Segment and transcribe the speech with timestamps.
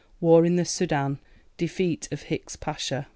[0.19, 1.19] War in the Soudan.
[1.57, 3.07] Defeat of Hicks Pasha.